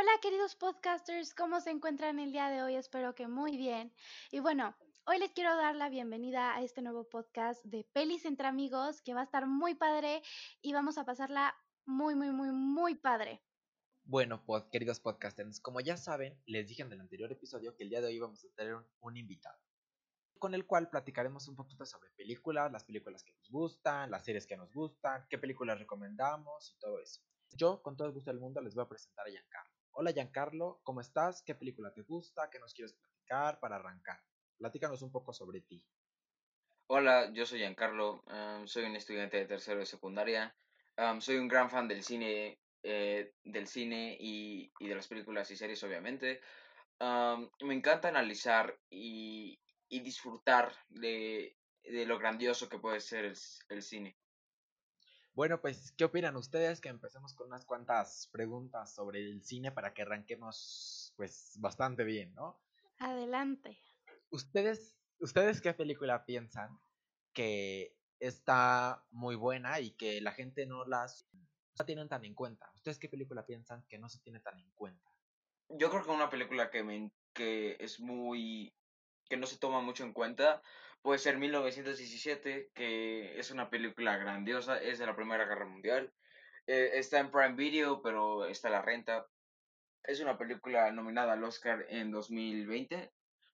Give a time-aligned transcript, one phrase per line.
[0.00, 2.76] Hola queridos podcasters, ¿cómo se encuentran el día de hoy?
[2.76, 3.92] Espero que muy bien.
[4.30, 8.46] Y bueno, hoy les quiero dar la bienvenida a este nuevo podcast de Pelis entre
[8.46, 10.22] amigos, que va a estar muy padre
[10.62, 11.52] y vamos a pasarla
[11.84, 13.42] muy, muy, muy, muy padre.
[14.04, 18.00] Bueno, queridos podcasters, como ya saben, les dije en el anterior episodio que el día
[18.00, 19.58] de hoy vamos a tener un invitado
[20.38, 24.46] con el cual platicaremos un poquito sobre películas, las películas que nos gustan, las series
[24.46, 27.20] que nos gustan, qué películas recomendamos y todo eso.
[27.50, 29.67] Yo, con todo el gusto del mundo, les voy a presentar a Giancarlo.
[30.00, 31.42] Hola Giancarlo, ¿cómo estás?
[31.42, 32.48] ¿Qué película te gusta?
[32.50, 34.22] ¿Qué nos quieres platicar para arrancar?
[34.56, 35.84] Platícanos un poco sobre ti.
[36.86, 40.56] Hola, yo soy Giancarlo, um, soy un estudiante de tercero de secundaria,
[40.98, 45.56] um, soy un gran fan del cine, eh, del cine y, de las películas y
[45.56, 46.40] series, obviamente.
[47.00, 49.58] Um, me encanta analizar y,
[49.90, 54.16] disfrutar de, lo grandioso que puede ser el cine.
[55.38, 56.80] Bueno, pues, ¿qué opinan ustedes?
[56.80, 62.34] Que empecemos con unas cuantas preguntas sobre el cine para que arranquemos, pues, bastante bien,
[62.34, 62.60] ¿no?
[62.98, 63.78] Adelante.
[64.30, 66.80] ¿Ustedes, ustedes qué película piensan
[67.32, 71.28] que está muy buena y que la gente no las
[71.78, 72.72] no tienen tan en cuenta?
[72.74, 75.08] ¿Ustedes qué película piensan que no se tiene tan en cuenta?
[75.68, 78.74] Yo creo que una película que, me, que es muy
[79.28, 80.62] que no se toma mucho en cuenta
[81.02, 86.12] puede ser 1917, que es una película grandiosa, es de la Primera Guerra Mundial.
[86.66, 89.26] Eh, está en Prime Video, pero está la renta.
[90.04, 93.10] Es una película nominada al Oscar en 2020,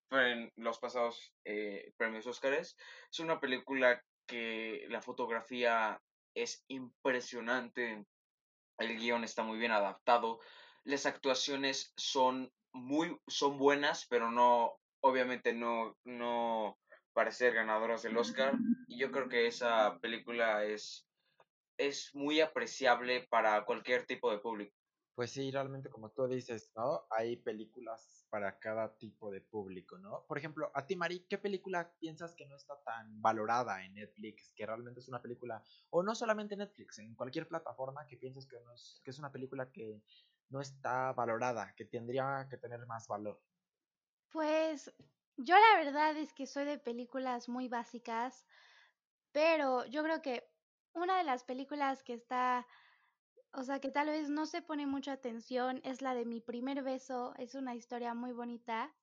[0.09, 2.77] fue en los pasados eh, premios Oscars.
[3.11, 6.01] Es una película que la fotografía
[6.35, 8.05] es impresionante,
[8.79, 10.41] el guion está muy bien adaptado,
[10.85, 16.79] las actuaciones son muy son buenas, pero no obviamente no, no
[17.15, 18.55] para ser ganadoras del Oscar.
[18.87, 21.09] Y yo creo que esa película es,
[21.79, 24.77] es muy apreciable para cualquier tipo de público.
[25.15, 27.07] Pues sí, realmente como tú dices, ¿no?
[27.09, 30.25] Hay películas para cada tipo de público, ¿no?
[30.27, 34.53] Por ejemplo, a ti, Mari, ¿qué película piensas que no está tan valorada en Netflix?
[34.57, 38.45] Que realmente es una película, o no solamente en Netflix, en cualquier plataforma que piensas
[38.45, 40.03] que, no es, que es una película que
[40.49, 43.41] no está valorada, que tendría que tener más valor.
[44.33, 44.93] Pues
[45.37, 48.47] yo la verdad es que soy de películas muy básicas,
[49.33, 50.49] pero yo creo que
[50.93, 52.67] una de las películas que está,
[53.53, 56.83] o sea, que tal vez no se pone mucha atención es la de Mi primer
[56.83, 57.35] beso.
[57.37, 58.95] Es una historia muy bonita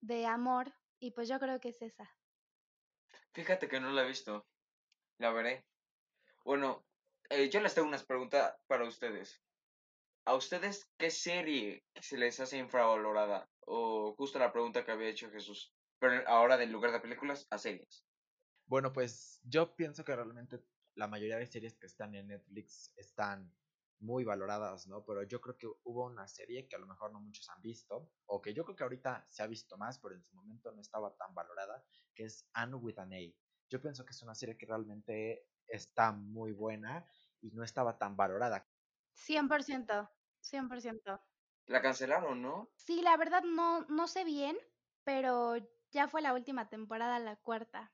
[0.00, 2.10] de amor y pues yo creo que es esa.
[3.32, 4.46] Fíjate que no la he visto.
[5.18, 5.64] La veré.
[6.44, 6.84] Bueno,
[7.30, 9.42] eh, yo les tengo unas preguntas para ustedes.
[10.24, 13.48] ¿A ustedes qué serie se les hace infravalorada?
[14.26, 15.72] Justo la pregunta que había hecho Jesús.
[16.00, 18.04] Pero ahora, en lugar de películas, a series.
[18.66, 20.64] Bueno, pues yo pienso que realmente
[20.96, 23.54] la mayoría de series que están en Netflix están
[24.00, 25.04] muy valoradas, ¿no?
[25.04, 28.10] Pero yo creo que hubo una serie que a lo mejor no muchos han visto,
[28.24, 30.80] o que yo creo que ahorita se ha visto más, pero en su momento no
[30.80, 33.20] estaba tan valorada, que es Anne with an A.
[33.70, 37.08] Yo pienso que es una serie que realmente está muy buena
[37.40, 38.68] y no estaba tan valorada.
[39.14, 40.10] 100%.
[40.42, 41.20] 100%.
[41.66, 42.68] La cancelaron, ¿no?
[42.76, 44.56] Sí, la verdad no, no sé bien,
[45.04, 45.56] pero
[45.90, 47.92] ya fue la última temporada, la cuarta.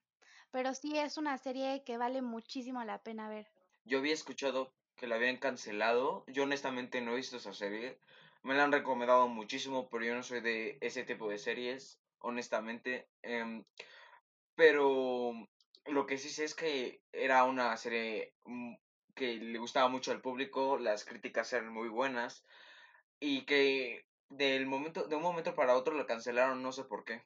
[0.50, 3.46] Pero sí es una serie que vale muchísimo la pena ver.
[3.84, 6.24] Yo había escuchado que la habían cancelado.
[6.26, 7.98] Yo honestamente no he visto esa serie.
[8.42, 13.08] Me la han recomendado muchísimo, pero yo no soy de ese tipo de series, honestamente.
[13.22, 13.64] Em,
[14.54, 15.32] pero
[15.86, 18.74] lo que sí sé es que era una serie mm,
[19.14, 22.44] que le gustaba mucho al público, las críticas eran muy buenas
[23.22, 27.22] y que del momento de un momento para otro la cancelaron, no sé por qué.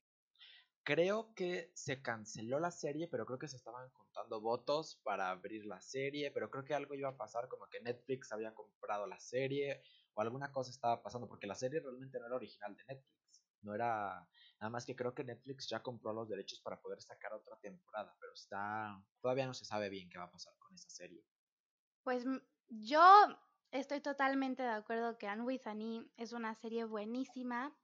[0.85, 5.65] Creo que se canceló la serie, pero creo que se estaban contando votos para abrir
[5.65, 9.19] la serie, pero creo que algo iba a pasar, como que Netflix había comprado la
[9.19, 9.83] serie
[10.15, 13.75] o alguna cosa estaba pasando, porque la serie realmente no era original de Netflix, no
[13.75, 14.29] era
[14.61, 18.15] nada más que creo que Netflix ya compró los derechos para poder sacar otra temporada,
[18.21, 21.25] pero está todavía no se sabe bien qué va a pasar con esa serie.
[22.05, 22.25] Pues
[22.69, 23.01] yo
[23.71, 27.75] estoy totalmente de acuerdo que Anne with Annie es una serie buenísima.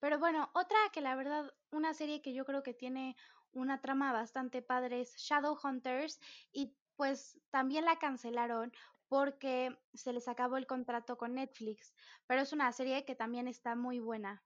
[0.00, 3.16] Pero bueno, otra que la verdad, una serie que yo creo que tiene
[3.52, 6.20] una trama bastante padre es Shadowhunters
[6.52, 8.72] y pues también la cancelaron
[9.08, 11.94] porque se les acabó el contrato con Netflix,
[12.26, 14.42] pero es una serie que también está muy buena.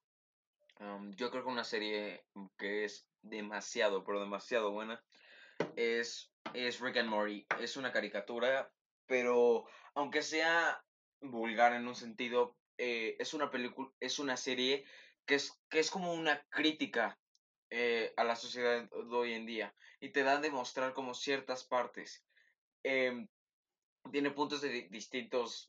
[1.16, 2.24] yo creo que una serie
[2.56, 5.02] que es demasiado, pero demasiado buena
[5.76, 7.46] es, es Rick and Morty.
[7.60, 8.70] Es una caricatura
[9.08, 10.84] pero aunque sea
[11.20, 14.84] vulgar en un sentido, eh, es una película, es una serie
[15.26, 17.18] que es, que es como una crítica
[17.70, 21.64] eh, a la sociedad de hoy en día y te da a demostrar como ciertas
[21.64, 22.24] partes.
[22.84, 23.28] Em,
[24.12, 25.66] tiene puntos de distintos,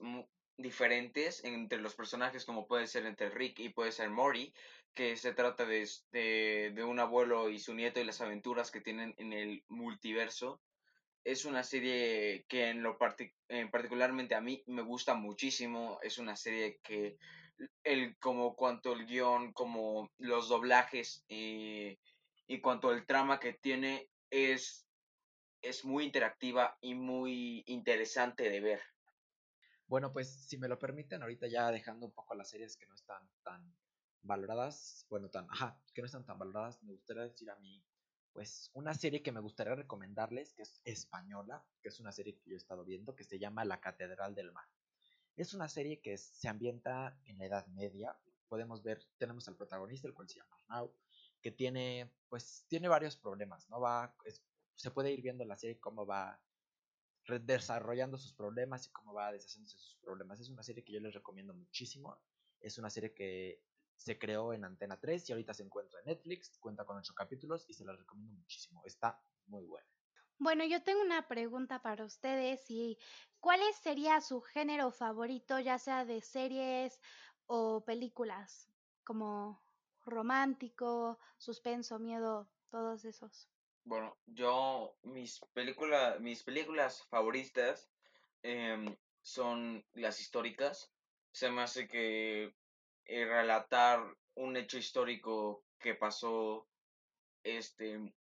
[0.57, 4.53] diferentes entre los personajes, como puede ser entre Rick y puede ser Mori,
[4.94, 8.81] que se trata de, de, de un abuelo y su nieto y las aventuras que
[8.81, 10.62] tienen en el multiverso.
[11.24, 12.98] Es una serie que en lo
[13.50, 16.00] en particularmente a mí me gusta muchísimo.
[16.01, 17.18] Es una serie que
[17.83, 22.00] el como cuanto el guion, como los doblajes y,
[22.48, 24.88] y cuanto el trama que tiene es,
[25.62, 28.81] es muy interactiva y muy interesante de ver.
[29.88, 32.94] Bueno, pues si me lo permiten, ahorita ya dejando un poco las series que no
[32.94, 33.75] están tan
[34.22, 37.83] valoradas, bueno, tan, ajá, que no están tan valoradas, me gustaría decir a mí,
[38.34, 42.50] pues una serie que me gustaría recomendarles, que es española, que es una serie que
[42.50, 44.66] yo he estado viendo, que se llama La Catedral del Mar.
[45.36, 48.18] Es una serie que se ambienta en la Edad Media.
[48.48, 50.94] Podemos ver, tenemos al protagonista, el cual se llama Arnau,
[51.42, 53.80] que tiene, pues, tiene varios problemas, ¿no?
[53.80, 54.16] Va,
[54.75, 56.42] se puede ir viendo en la serie cómo va
[57.38, 60.40] desarrollando sus problemas y cómo va deshaciéndose sus problemas.
[60.40, 62.20] Es una serie que yo les recomiendo muchísimo.
[62.60, 63.62] Es una serie que
[64.00, 67.66] se creó en Antena 3 y ahorita se encuentra en Netflix, cuenta con ocho capítulos
[67.68, 68.81] y se la recomiendo muchísimo.
[68.86, 69.88] Está muy buena.
[70.38, 72.98] Bueno, yo tengo una pregunta para ustedes y
[73.42, 77.01] ¿cuál sería su género favorito, ya sea de series
[77.46, 78.69] o películas,
[79.04, 79.62] como
[80.06, 83.50] romántico, suspenso, miedo, todos esos?
[83.84, 87.92] Bueno, yo mis películas, mis películas favoritas
[88.44, 90.90] em, son las históricas.
[91.34, 92.56] Se me hace que
[93.10, 94.04] eh, relatar
[94.36, 96.68] un hecho histórico que pasó
[97.44, 98.14] este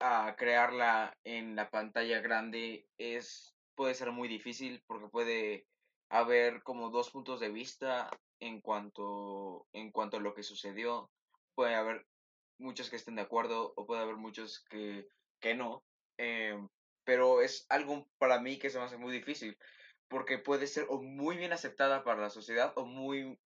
[0.00, 5.66] a crearla en la pantalla grande es puede ser muy difícil porque puede
[6.10, 11.10] haber como dos puntos de vista en cuanto en cuanto a lo que sucedió.
[11.54, 12.06] Puede haber
[12.58, 15.06] muchos que estén de acuerdo o puede haber muchos que,
[15.40, 15.82] que no
[16.18, 16.68] em,
[17.04, 19.56] pero es algo para mí que se me hace muy difícil
[20.08, 23.38] porque puede ser o muy bien aceptada para la sociedad o muy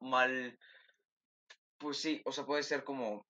[0.00, 0.58] mal
[1.78, 3.26] pues sí o sea puede ser como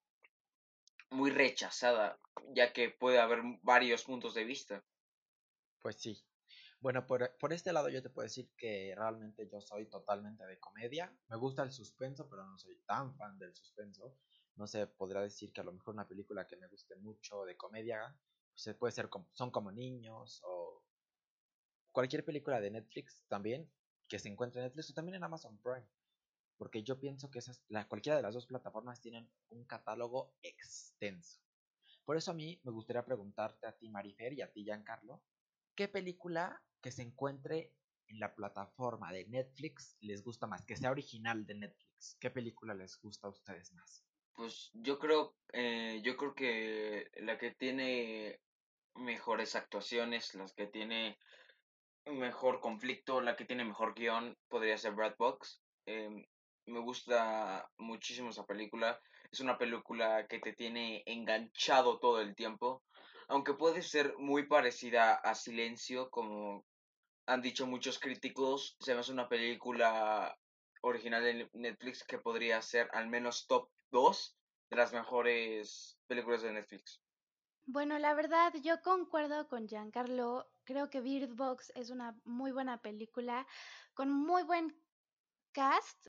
[1.11, 2.19] muy rechazada,
[2.55, 4.85] ya que puede haber varios puntos de vista.
[5.81, 6.25] Pues sí.
[6.81, 10.59] Bueno, por, por, este lado yo te puedo decir que realmente yo soy totalmente de
[10.59, 11.15] comedia.
[11.29, 14.17] Me gusta el suspenso, pero no soy tan fan del suspenso.
[14.57, 17.57] No se podrá decir que a lo mejor una película que me guste mucho de
[17.57, 18.17] comedia
[18.53, 20.83] pues puede ser como, son como niños o
[21.93, 23.71] cualquier película de Netflix también
[24.09, 25.87] que se encuentre en Netflix o también en Amazon Prime
[26.61, 31.41] porque yo pienso que esas, la, cualquiera de las dos plataformas tienen un catálogo extenso.
[32.05, 35.23] Por eso a mí me gustaría preguntarte a ti, Marifer, y a ti, Giancarlo,
[35.75, 37.73] ¿qué película que se encuentre
[38.09, 40.63] en la plataforma de Netflix les gusta más?
[40.67, 42.19] Que sea original de Netflix.
[42.21, 44.05] ¿Qué película les gusta a ustedes más?
[44.35, 48.39] Pues yo creo, eh, yo creo que la que tiene
[48.97, 51.19] mejores actuaciones, las que tiene
[52.05, 55.63] mejor conflicto, la que tiene mejor guion, podría ser Brad Box.
[55.87, 56.27] Em,
[56.71, 59.01] me gusta muchísimo esa película.
[59.31, 62.83] Es una película que te tiene enganchado todo el tiempo.
[63.29, 66.65] Aunque puede ser muy parecida a Silencio, como
[67.27, 70.37] han dicho muchos críticos, se me hace una película
[70.83, 74.37] original de Netflix que podría ser al menos top 2
[74.71, 77.01] de las mejores películas de Netflix.
[77.67, 80.51] Bueno, la verdad, yo concuerdo con Giancarlo.
[80.65, 83.47] Creo que Bird Box es una muy buena película
[83.95, 84.77] con muy buen
[85.53, 86.09] cast.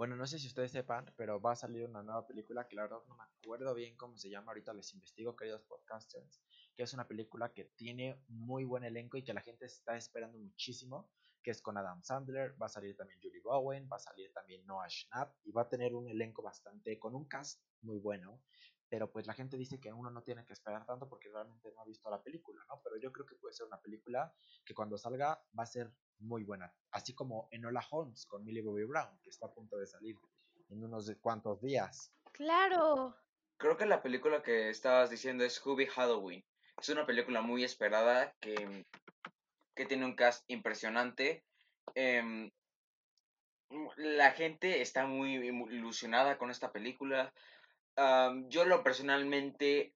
[0.00, 2.84] Bueno, no sé si ustedes sepan, pero va a salir una nueva película que la
[2.84, 6.40] verdad no me acuerdo bien cómo se llama, ahorita les investigo, queridos podcasters,
[6.74, 10.38] que es una película que tiene muy buen elenco y que la gente está esperando
[10.38, 11.10] muchísimo,
[11.42, 14.64] que es con Adam Sandler, va a salir también Julie Bowen, va a salir también
[14.64, 18.40] Noah Schnapp y va a tener un elenco bastante, con un cast muy bueno,
[18.88, 21.82] pero pues la gente dice que uno no tiene que esperar tanto porque realmente no
[21.82, 22.80] ha visto la película, ¿no?
[22.82, 26.44] Pero yo creo que puede ser una película que cuando salga va a ser muy
[26.44, 26.72] buena.
[26.90, 30.16] Así como Enola Holmes con Millie Bobby Brown, que está a punto de salir
[30.68, 32.12] en unos cuantos días.
[32.32, 33.16] Claro.
[33.56, 36.44] Creo que la película que estabas diciendo es Scooby Halloween.
[36.80, 38.86] Es una película muy esperada que,
[39.74, 41.44] que tiene un cast impresionante.
[41.94, 42.50] Em,
[43.96, 47.32] la gente está muy ilusionada con esta película.
[48.48, 49.94] yo lo personalmente,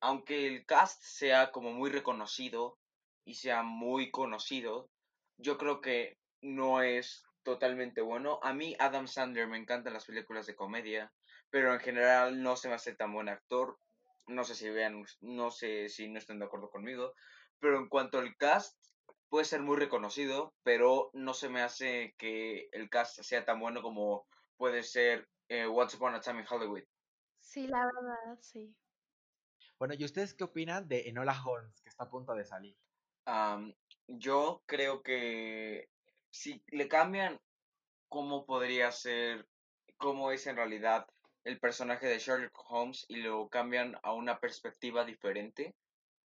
[0.00, 2.78] aunque el cast sea como muy reconocido
[3.24, 4.90] y sea muy conocido,
[5.38, 8.40] yo creo que no es totalmente bueno.
[8.42, 11.12] A mí Adam Sandler me encantan las películas de comedia,
[11.50, 13.78] pero en general no se me hace tan buen actor.
[14.26, 17.14] No sé si vean, no sé si no están de acuerdo conmigo,
[17.60, 18.76] pero en cuanto al cast,
[19.28, 23.82] puede ser muy reconocido, pero no se me hace que el cast sea tan bueno
[23.82, 24.26] como
[24.56, 26.82] puede ser eh, Once Upon a Time in Hollywood.
[27.38, 28.74] Sí, la verdad, sí.
[29.78, 32.76] Bueno, ¿y ustedes qué opinan de Enola Holmes, que está a punto de salir?
[34.08, 35.88] Yo creo que
[36.30, 37.40] si le cambian
[38.08, 39.46] cómo podría ser,
[39.96, 41.06] cómo es en realidad
[41.44, 45.74] el personaje de Sherlock Holmes y lo cambian a una perspectiva diferente,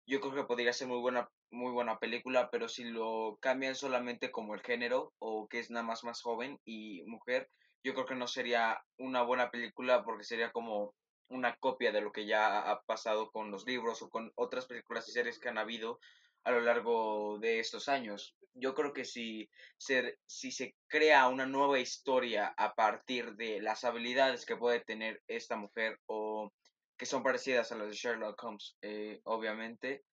[0.08, 4.32] yo creo que podría ser muy buena, muy buena película, pero si lo cambian solamente
[4.32, 7.50] como el género o que es nada más más joven y mujer,
[7.84, 10.94] yo creo que no sería una buena película porque sería como
[11.30, 15.08] una copia de lo que ya ha pasado con los libros o con otras películas
[15.08, 16.00] y series que han habido
[16.44, 18.36] a lo largo de estos años.
[18.54, 23.84] Yo creo que si se, si se crea una nueva historia a partir de las
[23.84, 26.52] habilidades que puede tener esta mujer o
[26.98, 30.04] que son parecidas a las de Sherlock Holmes, eh, obviamente,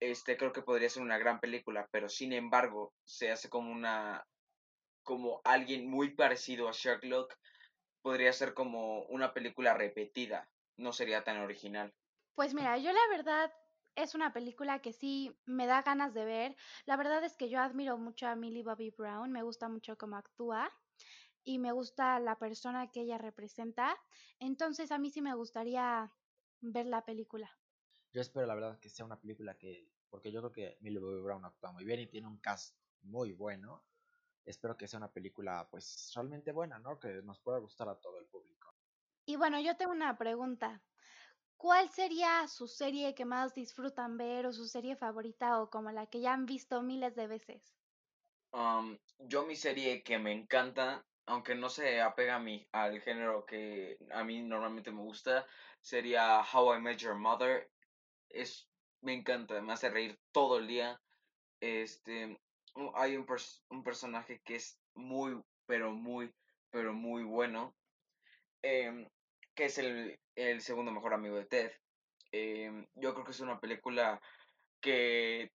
[0.00, 4.26] este creo que podría ser una gran película, pero sin embargo se hace como una
[5.02, 7.34] como alguien muy parecido a Sherlock,
[8.02, 11.92] podría ser como una película repetida, no sería tan original.
[12.34, 13.52] Pues mira, yo la verdad
[13.94, 16.56] es una película que sí me da ganas de ver.
[16.86, 20.16] La verdad es que yo admiro mucho a Millie Bobby Brown, me gusta mucho cómo
[20.16, 20.70] actúa
[21.44, 23.96] y me gusta la persona que ella representa.
[24.38, 26.12] Entonces a mí sí me gustaría
[26.60, 27.50] ver la película.
[28.12, 31.22] Yo espero la verdad que sea una película que, porque yo creo que Millie Bobby
[31.22, 33.84] Brown actúa muy bien y tiene un cast muy bueno.
[34.44, 36.98] Espero que sea una película pues realmente buena, ¿no?
[36.98, 38.74] Que nos pueda gustar a todo el público.
[39.24, 40.82] Y bueno, yo tengo una pregunta.
[41.62, 46.06] ¿Cuál sería su serie que más disfrutan ver o su serie favorita o como la
[46.06, 47.62] que ya han visto miles de veces?
[48.52, 53.46] Um, yo mi serie que me encanta, aunque no se apega a mí, al género
[53.46, 55.46] que a mí normalmente me gusta,
[55.80, 57.70] sería How I Met Your Mother.
[58.28, 58.68] Es,
[59.00, 61.00] me encanta, me hace reír todo el día.
[61.60, 62.40] Este,
[62.96, 63.24] hay un,
[63.68, 66.34] un personaje que es muy, pero muy,
[66.70, 67.72] pero muy bueno.
[68.62, 69.08] Em,
[69.54, 71.72] que es el, el, segundo mejor amigo de Ted.
[72.32, 74.20] Em, yo creo que es una película
[74.80, 75.52] que,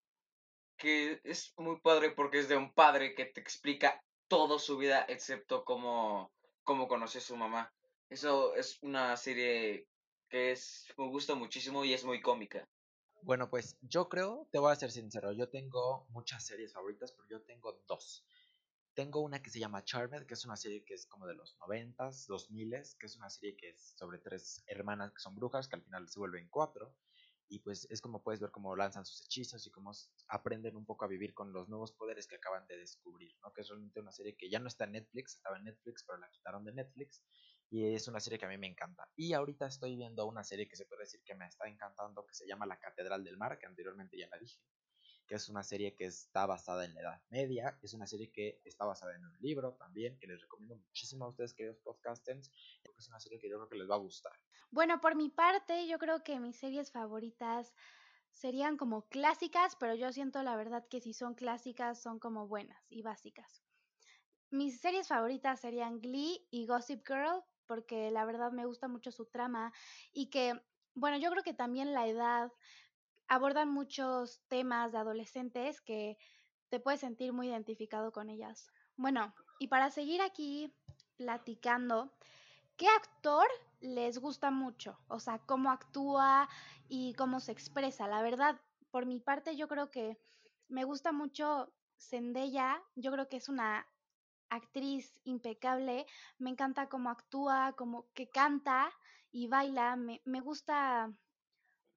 [0.77, 5.05] que es muy padre porque es de un padre que te explica toda su vida
[5.09, 7.73] excepto cómo, cómo conoce a su mamá.
[8.11, 9.87] Eso es una serie
[10.29, 12.69] que es, me gusta muchísimo y es muy cómica.
[13.23, 17.29] Bueno, pues yo creo, te voy a ser sincero, yo tengo muchas series favoritas, pero
[17.29, 18.25] yo tengo dos.
[18.97, 21.59] Tengo una que se llama Charmed, que es una serie que es como de los
[21.61, 25.69] noventas, dos miles, que es una serie que es sobre tres hermanas que son brujas,
[25.69, 26.97] que al final se vuelven cuatro.
[27.47, 29.93] Y pues es como puedes ver cómo lanzan sus hechizos y cómo
[30.29, 33.53] aprenden un poco a vivir con los nuevos poderes que acaban de descubrir, ¿no?
[33.53, 36.19] Que es realmente una serie que ya no está en Netflix, estaba en Netflix, pero
[36.19, 37.23] la quitaron de Netflix.
[37.69, 39.11] Y es una serie que a mí me encanta.
[39.15, 42.33] Y ahorita estoy viendo una serie que se puede decir que me está encantando, que
[42.33, 44.59] se llama La Catedral del Mar, que anteriormente ya la dije
[45.27, 48.61] que es una serie que está basada en la Edad Media, es una serie que
[48.65, 52.51] está basada en un libro también, que les recomiendo muchísimo a ustedes, queridos podcasters,
[52.99, 54.33] es una serie que yo creo que les va a gustar.
[54.71, 57.75] Bueno, por mi parte, yo creo que mis series favoritas
[58.31, 62.85] serían como clásicas, pero yo siento la verdad que si son clásicas son como buenas
[62.91, 63.63] y básicas.
[64.51, 69.27] Mis series favoritas serían Glee y Gossip Girl, porque la verdad me gusta mucho su
[69.27, 69.73] trama
[70.13, 70.53] y que,
[70.95, 72.53] bueno, yo creo que también la edad
[73.29, 76.17] abordan muchos temas de adolescentes que
[76.69, 78.71] te puedes sentir muy identificado con ellas.
[78.97, 80.75] Bueno, y para seguir aquí
[81.17, 82.13] platicando,
[82.77, 83.47] ¿qué actor
[83.81, 84.99] les gusta mucho?
[85.09, 86.49] O sea, cómo actúa
[86.89, 88.09] y cómo se expresa.
[88.09, 90.19] La verdad, por mi parte, yo creo que
[90.69, 92.83] me gusta mucho Zendaya.
[92.95, 93.87] Yo creo que es una
[94.49, 96.07] actriz impecable.
[96.39, 98.91] Me encanta cómo actúa, cómo que canta
[99.31, 99.97] y baila.
[99.97, 101.13] Me, me gusta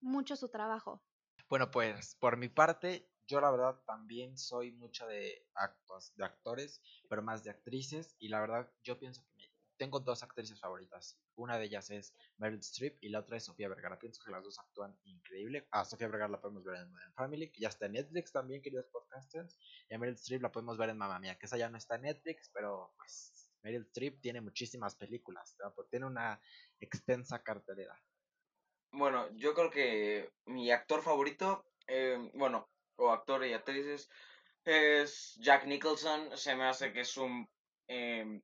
[0.02, 1.02] mucho su trabajo.
[1.50, 6.80] Bueno, pues por mi parte, yo la verdad también soy mucho de actos, de actores,
[7.10, 8.16] pero más de actrices.
[8.20, 11.20] Y la verdad, yo pienso que tengo dos actrices favoritas.
[11.34, 13.98] Una de ellas es Meryl Streep y la otra es Sofía Vergara.
[13.98, 15.68] Pienso que las dos actúan increíble.
[15.72, 18.62] A Sofía Vergara la podemos ver en Modern Family, que ya está en Netflix también,
[18.62, 19.58] queridos podcasters.
[19.90, 21.96] Y a Meryl Streep la podemos ver en Mamma Mía, que esa ya no está
[21.96, 25.58] en Netflix, pero pues Meryl Streep tiene muchísimas películas.
[25.90, 26.40] Tiene una
[26.80, 28.00] extensa cartelera.
[28.92, 32.68] Bueno, yo creo que mi actor favorito, eh, bueno,
[32.98, 34.10] o actor y actrices,
[34.66, 36.38] es Jack Nicholson.
[36.38, 37.48] Se me hace que es un,
[37.88, 38.42] em,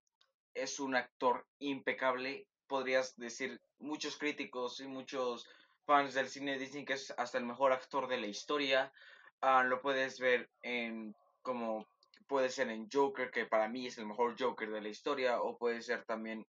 [0.53, 2.47] es un actor impecable.
[2.67, 5.47] Podrías decir, muchos críticos y muchos
[5.85, 8.91] fans del cine dicen que es hasta el mejor actor de la historia.
[9.41, 11.87] Ah, lo puedes ver en como
[12.27, 15.57] puede ser en Joker, que para mí es el mejor Joker de la historia, o
[15.57, 16.45] puede ser también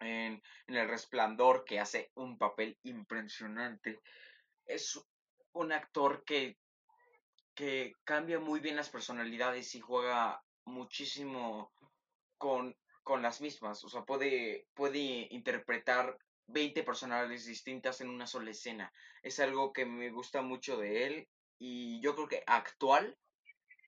[0.00, 4.00] en, El Resplandor, que hace un papel impresionante.
[4.64, 5.00] Es
[5.52, 6.58] un actor que,
[7.54, 11.72] que cambia muy bien las personalidades y juega muchísimo
[12.38, 13.84] con, con las mismas.
[13.84, 18.92] O sea, puede, puede interpretar 20 personalidades distintas en una sola escena.
[19.22, 23.16] Es algo que me gusta mucho de él y yo creo que actual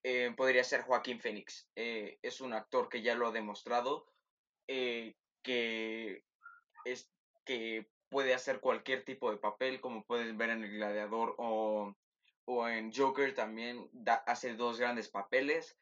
[0.03, 1.69] eh, podría ser Joaquín Phoenix.
[1.77, 4.07] Eh, es un actor que ya lo ha demostrado,
[4.67, 5.15] eh,
[5.49, 6.25] que,
[6.85, 7.11] es,
[7.47, 11.97] que puede hacer cualquier tipo de papel, como puedes ver en El Gladiador o,
[12.45, 15.79] o en Joker también, da, hace dos grandes papeles.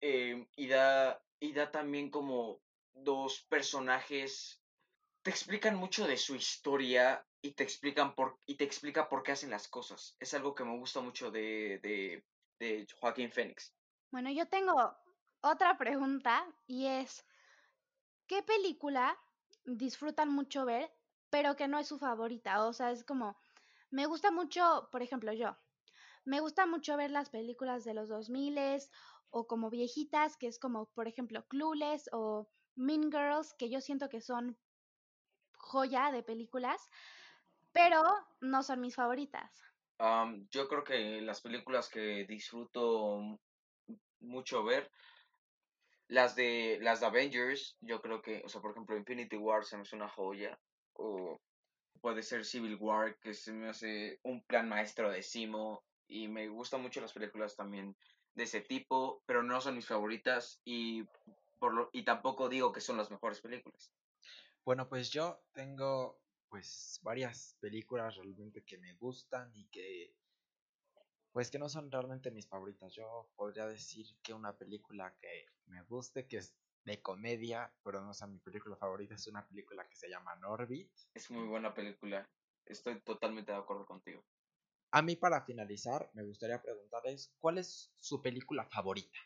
[0.00, 2.62] y, da, y da también como
[2.94, 4.62] dos personajes
[5.20, 9.32] te explican mucho de su historia y te explican por y te explica por qué
[9.32, 10.16] hacen las cosas.
[10.18, 12.24] Es algo que me gusta mucho de, de,
[12.58, 13.74] de Joaquín Phoenix.
[14.10, 14.96] Bueno, yo tengo
[15.42, 17.26] otra pregunta y es
[18.26, 19.18] ¿qué película
[19.64, 20.92] disfrutan mucho ver,
[21.30, 22.64] pero que no es su favorita?
[22.66, 23.36] O sea, es como
[23.90, 25.56] me gusta mucho, por ejemplo, yo
[26.24, 28.58] me gusta mucho ver las películas de los 2000
[29.30, 34.08] o como viejitas, que es como, por ejemplo, Clueless o Mean Girls, que yo siento
[34.08, 34.56] que son
[35.56, 36.90] joya de películas,
[37.72, 38.02] pero
[38.40, 39.62] no son mis favoritas.
[40.50, 43.38] yo creo que las películas que disfruto
[44.20, 44.90] mucho ver,
[46.08, 49.76] las de las de Avengers, yo creo que, o sea, por ejemplo, Infinity War se
[49.76, 50.58] me hace una joya,
[50.94, 51.40] o
[52.00, 56.48] puede ser Civil War, que se me hace un plan maestro de Simo, y me
[56.48, 57.96] gustan mucho las películas también
[58.34, 61.04] de ese tipo, pero no son mis favoritas y
[61.58, 63.92] por lo, y tampoco digo que son las mejores películas.
[64.64, 66.18] Bueno, pues yo tengo
[66.48, 70.14] pues varias películas realmente que me gustan y que
[71.34, 72.94] pues que no son realmente mis favoritas.
[72.94, 78.14] Yo podría decir que una película que me guste, que es de comedia, pero no
[78.14, 80.92] sea mi película favorita, es una película que se llama Norbit.
[81.12, 82.30] Es muy buena película.
[82.64, 84.24] Estoy totalmente de acuerdo contigo.
[84.92, 89.18] A mí para finalizar, me gustaría preguntarles, ¿cuál es su película favorita?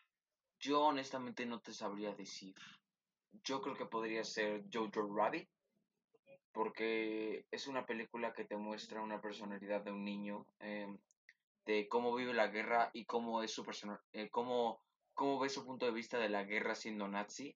[0.60, 2.54] Yo honestamente no te sabría decir
[3.44, 5.48] yo creo que podría ser Jojo Rabbit,
[6.52, 10.98] porque es una película que te muestra una personalidad de un niño, em,
[11.68, 14.80] de cómo vive la guerra y cómo es su persona, eh, cómo,
[15.12, 17.54] cómo ve su punto de vista de la guerra siendo nazi.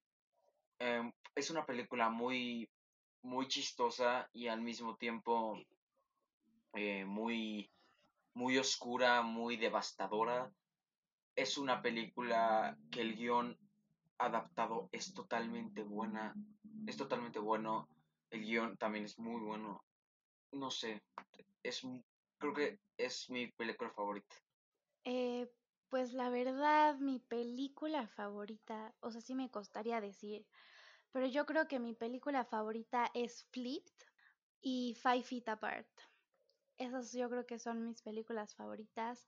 [0.77, 2.69] Em, es una película muy,
[3.23, 5.57] muy chistosa y al mismo tiempo
[6.73, 7.71] eh, muy,
[8.35, 10.51] muy oscura, muy devastadora.
[11.35, 13.57] Es una película que el guion
[14.19, 16.35] adaptado es totalmente buena,
[16.85, 17.89] es totalmente bueno,
[18.29, 19.83] el guion también es muy bueno,
[20.51, 21.01] no sé,
[21.63, 21.81] es,
[22.43, 24.35] creo que es mi película favorita.
[25.05, 25.49] Eh,
[25.89, 30.45] pues la verdad, mi película favorita, o sea, sí me costaría decir,
[31.11, 33.93] pero yo creo que mi película favorita es Flipped
[34.61, 35.87] y Five Feet Apart.
[36.77, 39.27] Esas yo creo que son mis películas favoritas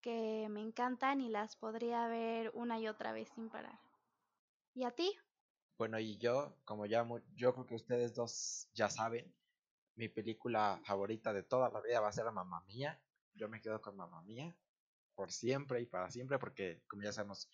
[0.00, 3.78] que me encantan y las podría ver una y otra vez sin parar.
[4.74, 5.16] ¿Y a ti?
[5.78, 9.32] Bueno, y yo, como ya yo creo que ustedes dos ya saben,
[9.96, 13.00] mi película favorita de toda la vida va a ser Mamá Mía.
[13.34, 14.56] Yo me quedo con Mamá Mía
[15.14, 17.48] por siempre y para siempre porque, como ya sabemos,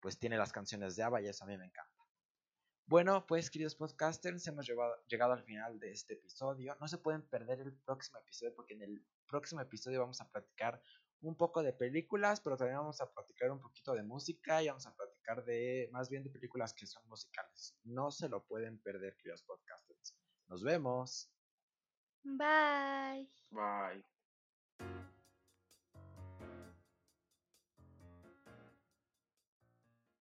[0.00, 1.96] pues tiene las canciones de Ava y eso a mí me encanta.
[2.88, 6.76] Bueno, pues queridos podcasters, hemos llegado al final de este episodio.
[6.80, 10.80] No se pueden perder el próximo episodio porque en el próximo episodio vamos a platicar
[11.20, 14.86] un poco de películas, pero también vamos a platicar un poquito de música y vamos
[14.86, 17.74] a platicar de más bien de películas que son musicales.
[17.84, 20.16] No se lo pueden perder, queridos podcasters.
[20.48, 21.28] Nos vemos.
[22.26, 23.26] Bye.
[23.52, 24.02] Bye.